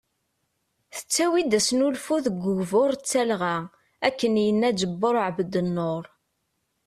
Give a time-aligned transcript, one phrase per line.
[0.95, 3.57] Tettawi-d asnulfu deg ugbur d talɣa
[4.07, 6.03] ,akken yenna Ǧebur Ɛebdnur.